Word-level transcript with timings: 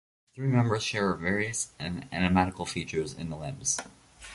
The 0.33 0.41
three 0.41 0.47
members 0.47 0.81
share 0.81 1.13
various 1.13 1.73
anatomical 1.79 2.65
features 2.65 3.13
in 3.13 3.29
the 3.29 3.35
limbs. 3.37 3.79